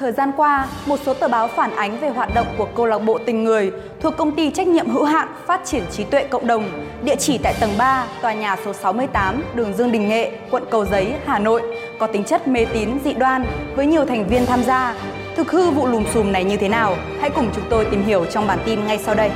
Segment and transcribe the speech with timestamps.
[0.00, 2.98] Thời gian qua, một số tờ báo phản ánh về hoạt động của câu lạc
[2.98, 6.46] bộ tình người thuộc công ty trách nhiệm hữu hạn phát triển trí tuệ cộng
[6.46, 6.70] đồng,
[7.02, 10.84] địa chỉ tại tầng 3, tòa nhà số 68, đường Dương Đình Nghệ, quận Cầu
[10.84, 11.62] Giấy, Hà Nội,
[11.98, 13.44] có tính chất mê tín dị đoan
[13.76, 14.94] với nhiều thành viên tham gia.
[15.36, 16.96] Thực hư vụ lùm xùm này như thế nào?
[17.20, 19.30] Hãy cùng chúng tôi tìm hiểu trong bản tin ngay sau đây.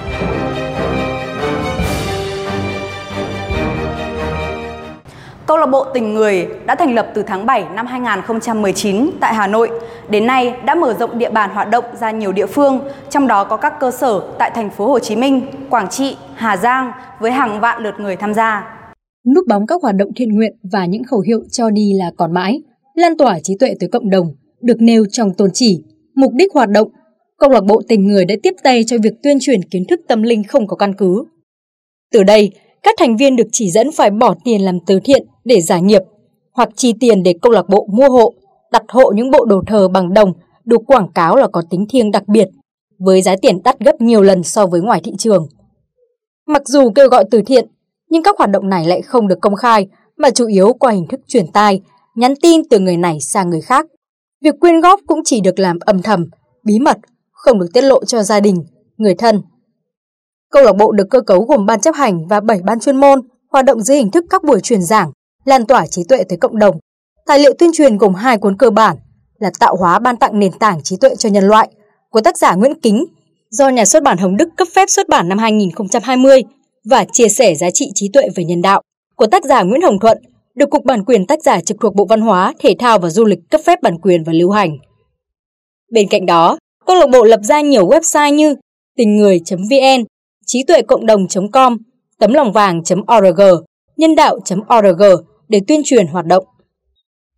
[5.47, 9.47] Câu lạc bộ Tình Người đã thành lập từ tháng 7 năm 2019 tại Hà
[9.47, 9.71] Nội.
[10.09, 12.81] Đến nay đã mở rộng địa bàn hoạt động ra nhiều địa phương,
[13.11, 16.57] trong đó có các cơ sở tại thành phố Hồ Chí Minh, Quảng Trị, Hà
[16.57, 18.79] Giang với hàng vạn lượt người tham gia.
[19.35, 22.35] Núp bóng các hoạt động thiện nguyện và những khẩu hiệu cho đi là còn
[22.35, 22.63] mãi,
[22.95, 24.27] lan tỏa trí tuệ tới cộng đồng,
[24.63, 26.89] được nêu trong tôn chỉ, mục đích hoạt động.
[27.39, 30.23] Câu lạc bộ Tình Người đã tiếp tay cho việc tuyên truyền kiến thức tâm
[30.23, 31.25] linh không có căn cứ.
[32.13, 32.53] Từ đây,
[32.85, 36.03] các thành viên được chỉ dẫn phải bỏ tiền làm từ thiện để giải nghiệp
[36.53, 38.35] hoặc chi tiền để câu lạc bộ mua hộ,
[38.73, 40.33] đặt hộ những bộ đồ thờ bằng đồng
[40.65, 42.49] được quảng cáo là có tính thiêng đặc biệt,
[42.99, 45.47] với giá tiền đắt gấp nhiều lần so với ngoài thị trường.
[46.47, 47.69] Mặc dù kêu gọi từ thiện,
[48.11, 51.07] nhưng các hoạt động này lại không được công khai mà chủ yếu qua hình
[51.09, 51.81] thức truyền tai,
[52.15, 53.87] nhắn tin từ người này sang người khác.
[54.43, 56.27] Việc quyên góp cũng chỉ được làm âm thầm,
[56.65, 56.99] bí mật,
[57.33, 58.65] không được tiết lộ cho gia đình,
[58.97, 59.43] người thân
[60.55, 63.21] Câu lạc bộ được cơ cấu gồm ban chấp hành và 7 ban chuyên môn,
[63.53, 65.13] hoạt động dưới hình thức các buổi truyền giảng,
[65.45, 66.77] lan tỏa trí tuệ tới cộng đồng.
[67.27, 68.97] Tài liệu tuyên truyền gồm hai cuốn cơ bản
[69.39, 71.69] là Tạo hóa ban tặng nền tảng trí tuệ cho nhân loại
[72.11, 73.05] của tác giả Nguyễn Kính
[73.51, 76.43] do nhà xuất bản Hồng Đức cấp phép xuất bản năm 2020
[76.91, 78.83] và Chia sẻ giá trị trí tuệ về nhân đạo
[79.17, 80.19] của tác giả Nguyễn Hồng Thuận
[80.55, 83.25] được Cục Bản quyền tác giả trực thuộc Bộ Văn hóa, Thể thao và Du
[83.25, 84.77] lịch cấp phép bản quyền và lưu hành.
[85.93, 88.55] Bên cạnh đó, câu lạc bộ lập ra nhiều website như
[88.97, 90.05] tình người.vn,
[90.47, 91.77] trí tuệ cộng đồng.com,
[92.19, 93.43] tấm lòng vàng.org,
[93.97, 95.03] nhân đạo.org
[95.49, 96.45] để tuyên truyền hoạt động.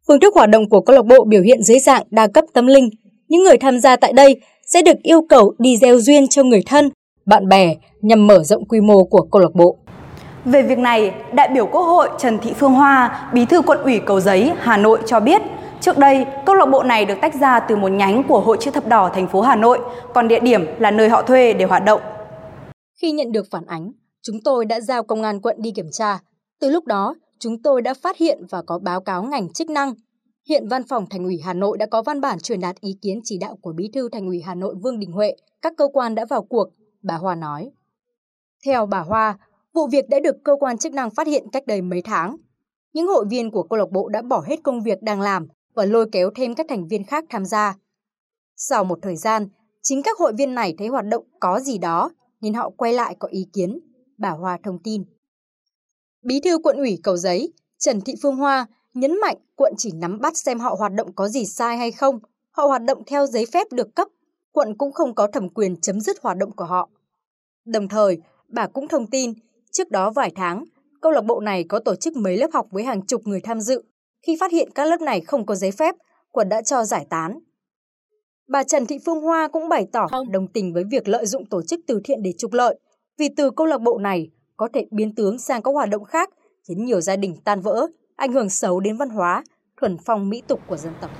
[0.09, 2.67] Phương thức hoạt động của câu lạc bộ biểu hiện dưới dạng đa cấp tâm
[2.67, 2.91] linh.
[3.29, 6.63] Những người tham gia tại đây sẽ được yêu cầu đi gieo duyên cho người
[6.67, 6.91] thân,
[7.27, 9.77] bạn bè nhằm mở rộng quy mô của câu lạc bộ.
[10.45, 13.99] Về việc này, đại biểu Quốc hội Trần Thị Phương Hoa, Bí thư quận ủy
[13.99, 15.43] Cầu Giấy, Hà Nội cho biết,
[15.81, 18.71] trước đây câu lạc bộ này được tách ra từ một nhánh của Hội chữ
[18.71, 19.79] thập đỏ thành phố Hà Nội,
[20.15, 22.01] còn địa điểm là nơi họ thuê để hoạt động.
[23.03, 23.93] Khi nhận được phản ánh,
[24.23, 26.21] chúng tôi đã giao công an quận đi kiểm tra.
[26.61, 29.95] Từ lúc đó, chúng tôi đã phát hiện và có báo cáo ngành chức năng.
[30.49, 33.21] Hiện Văn phòng Thành ủy Hà Nội đã có văn bản truyền đạt ý kiến
[33.25, 35.37] chỉ đạo của Bí thư Thành ủy Hà Nội Vương Đình Huệ.
[35.63, 36.69] Các cơ quan đã vào cuộc,
[37.03, 37.71] bà Hoa nói.
[38.65, 39.39] Theo bà Hoa,
[39.75, 42.37] vụ việc đã được cơ quan chức năng phát hiện cách đây mấy tháng.
[42.93, 45.85] Những hội viên của câu lạc bộ đã bỏ hết công việc đang làm và
[45.85, 47.77] lôi kéo thêm các thành viên khác tham gia.
[48.57, 49.49] Sau một thời gian,
[49.83, 52.11] chính các hội viên này thấy hoạt động có gì đó
[52.47, 53.79] nên họ quay lại có ý kiến,
[54.19, 55.05] bà Hoa thông tin.
[56.23, 60.21] Bí thư quận ủy Cầu Giấy, Trần Thị Phương Hoa nhấn mạnh quận chỉ nắm
[60.21, 62.19] bắt xem họ hoạt động có gì sai hay không,
[62.51, 64.09] họ hoạt động theo giấy phép được cấp,
[64.53, 66.89] quận cũng không có thẩm quyền chấm dứt hoạt động của họ.
[67.65, 68.19] Đồng thời,
[68.49, 69.33] bà cũng thông tin,
[69.73, 70.65] trước đó vài tháng,
[71.01, 73.61] câu lạc bộ này có tổ chức mấy lớp học với hàng chục người tham
[73.61, 73.83] dự.
[74.27, 75.95] Khi phát hiện các lớp này không có giấy phép,
[76.33, 77.39] quận đã cho giải tán.
[78.49, 81.63] Bà Trần Thị Phương Hoa cũng bày tỏ đồng tình với việc lợi dụng tổ
[81.63, 82.79] chức từ thiện để trục lợi,
[83.19, 86.31] vì từ câu lạc bộ này có thể biến tướng sang các hoạt động khác,
[86.69, 87.87] khiến nhiều gia đình tan vỡ,
[88.17, 89.45] ảnh hưởng xấu đến văn hóa,
[89.81, 91.11] thuần phong mỹ tục của dân tộc.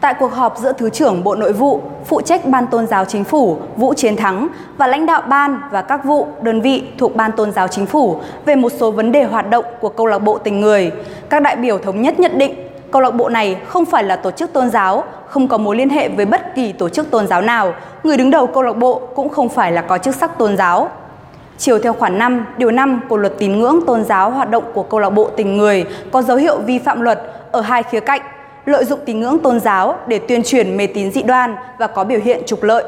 [0.00, 3.24] Tại cuộc họp giữa Thứ trưởng Bộ Nội vụ, phụ trách Ban Tôn giáo Chính
[3.24, 7.30] phủ Vũ Chiến Thắng và lãnh đạo ban và các vụ, đơn vị thuộc Ban
[7.36, 8.16] Tôn giáo Chính phủ
[8.46, 10.92] về một số vấn đề hoạt động của câu lạc bộ tình người,
[11.30, 14.30] các đại biểu thống nhất nhận định câu lạc bộ này không phải là tổ
[14.30, 17.42] chức tôn giáo, không có mối liên hệ với bất kỳ tổ chức tôn giáo
[17.42, 20.56] nào, người đứng đầu câu lạc bộ cũng không phải là có chức sắc tôn
[20.56, 20.88] giáo.
[21.58, 24.82] Chiều theo khoản 5, điều 5 của luật tín ngưỡng tôn giáo hoạt động của
[24.82, 27.22] câu lạc bộ tình người có dấu hiệu vi phạm luật
[27.52, 28.20] ở hai khía cạnh,
[28.66, 32.04] lợi dụng tín ngưỡng tôn giáo để tuyên truyền mê tín dị đoan và có
[32.04, 32.84] biểu hiện trục lợi.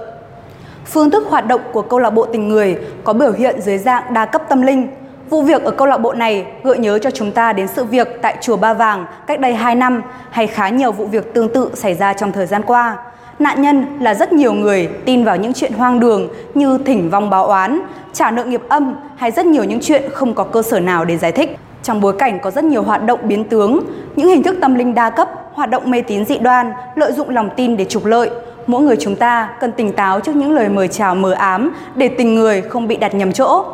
[0.86, 4.14] Phương thức hoạt động của câu lạc bộ tình người có biểu hiện dưới dạng
[4.14, 4.88] đa cấp tâm linh,
[5.30, 8.08] Vụ việc ở câu lạc bộ này gợi nhớ cho chúng ta đến sự việc
[8.22, 11.70] tại chùa Ba Vàng cách đây 2 năm hay khá nhiều vụ việc tương tự
[11.74, 12.96] xảy ra trong thời gian qua.
[13.38, 17.30] Nạn nhân là rất nhiều người tin vào những chuyện hoang đường như thỉnh vong
[17.30, 17.80] báo oán,
[18.12, 21.16] trả nợ nghiệp âm hay rất nhiều những chuyện không có cơ sở nào để
[21.16, 21.58] giải thích.
[21.82, 23.80] Trong bối cảnh có rất nhiều hoạt động biến tướng,
[24.16, 27.30] những hình thức tâm linh đa cấp, hoạt động mê tín dị đoan, lợi dụng
[27.30, 28.30] lòng tin để trục lợi,
[28.66, 32.08] mỗi người chúng ta cần tỉnh táo trước những lời mời chào mờ ám để
[32.08, 33.64] tình người không bị đặt nhầm chỗ.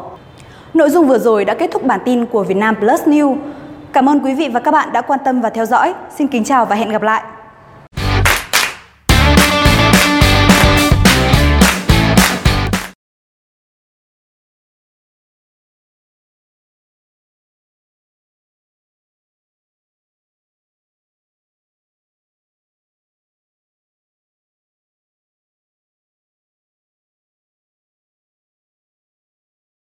[0.74, 3.36] Nội dung vừa rồi đã kết thúc bản tin của Việt Nam Plus News.
[3.92, 5.94] Cảm ơn quý vị và các bạn đã quan tâm và theo dõi.
[6.18, 7.22] Xin kính chào và hẹn gặp lại.